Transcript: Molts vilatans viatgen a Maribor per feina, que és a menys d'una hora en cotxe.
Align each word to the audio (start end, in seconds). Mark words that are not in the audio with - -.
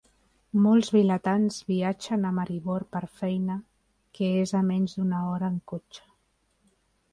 Molts 0.61 0.87
vilatans 0.95 1.59
viatgen 1.71 2.25
a 2.29 2.31
Maribor 2.39 2.87
per 2.97 3.03
feina, 3.21 3.59
que 4.19 4.33
és 4.47 4.57
a 4.63 4.65
menys 4.73 4.99
d'una 4.99 5.23
hora 5.29 5.53
en 5.55 5.63
cotxe. 5.75 6.05